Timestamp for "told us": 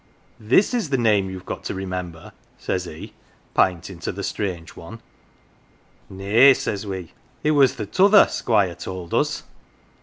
8.73-9.43